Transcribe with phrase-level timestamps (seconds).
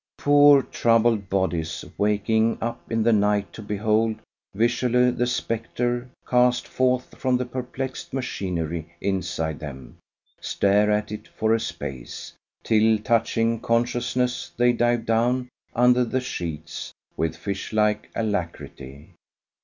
[0.17, 4.15] Poor troubled bodies waking up in the night to behold
[4.55, 9.99] visually the spectre cast forth from the perplexed machinery inside them,
[10.39, 12.33] stare at it for a space,
[12.63, 19.09] till touching consciousness they dive down under the sheets with fish like alacrity.